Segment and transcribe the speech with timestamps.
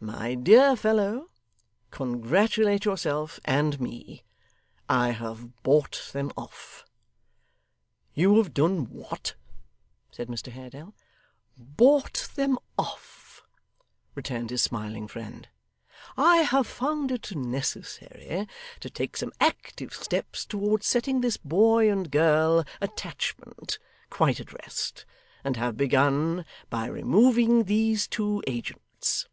[0.00, 1.30] My dear fellow,
[1.92, 4.24] congratulate yourself, and me.
[4.88, 6.84] I have bought them off.'
[8.12, 9.36] 'You have done what?'
[10.10, 10.96] said Mr Haredale.
[11.56, 13.44] 'Bought them off,'
[14.16, 15.46] returned his smiling friend.
[16.16, 18.48] 'I have found it necessary
[18.80, 23.78] to take some active steps towards setting this boy and girl attachment
[24.10, 25.04] quite at rest,
[25.44, 29.28] and have begun by removing these two agents.